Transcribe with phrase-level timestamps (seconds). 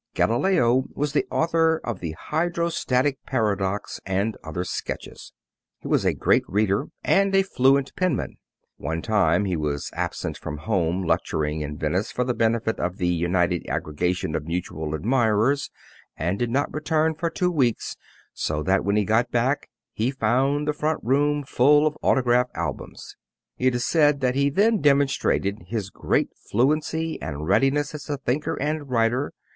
[0.15, 5.31] Galileo was the author of the hydrostatic paradox and other sketches.
[5.77, 8.37] He was a great reader and a fluent penman.
[8.77, 13.09] One time he was absent from home, lecturing in Venice for the benefit of the
[13.09, 15.69] United Aggregation of Mutual Admirers,
[16.17, 17.95] and did not return for two weeks,
[18.33, 23.17] so that when he got back he found the front room full of autograph albums.
[23.59, 28.59] It is said that he then demonstrated his great fluency and readiness as a thinker
[28.59, 29.33] and writer.